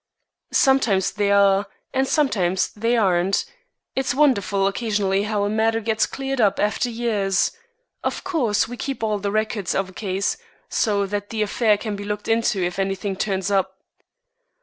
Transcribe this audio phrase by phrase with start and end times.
[0.51, 3.45] "Sometimes they are, and sometimes they aren't.
[3.95, 7.51] It's wonderful occasionally how a matter gets cleared up after years.
[8.03, 10.37] Of course we keep all the records of a case,
[10.69, 13.77] so that the affair can be looked into if anything turns up."